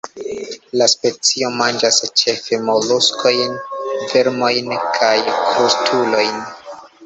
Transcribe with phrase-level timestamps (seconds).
[0.81, 3.53] La specio manĝas ĉefe moluskojn,
[4.15, 6.45] vermojn kaj krustulojn.